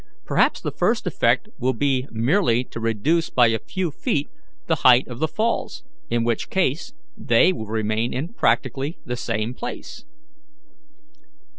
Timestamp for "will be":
1.59-2.07